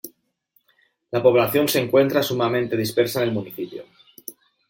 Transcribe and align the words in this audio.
La 1.11 1.21
población 1.21 1.67
se 1.67 1.79
encuentra 1.79 2.23
sumamente 2.23 2.75
dispersa 2.75 3.21
en 3.21 3.27
el 3.27 3.35
municipio. 3.35 3.85